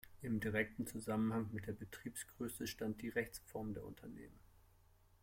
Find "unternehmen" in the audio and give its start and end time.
3.85-4.39